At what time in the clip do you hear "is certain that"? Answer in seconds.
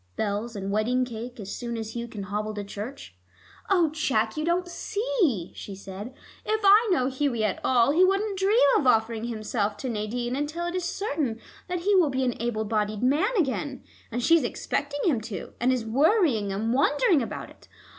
10.73-11.81